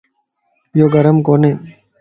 [0.77, 1.51] يو گھر مَ ڪوني